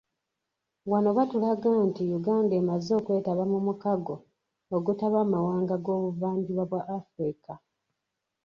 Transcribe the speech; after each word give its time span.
Wano 0.91 1.09
batulaga 1.17 1.69
nti 1.87 2.03
Uganda 2.19 2.53
emaze 2.61 2.91
okwetaba 2.99 3.43
mu 3.51 3.59
mukago 3.67 4.15
ogutaba 4.75 5.17
amawanga 5.25 5.75
g'obuvanjuba 5.83 6.63
bwa 6.69 6.81
Afrika. 6.99 7.53